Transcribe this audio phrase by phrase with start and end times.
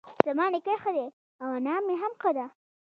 [0.27, 1.07] زما نيکه ښه دی
[1.43, 2.45] اؤ انا مي هم ښۀ دۀ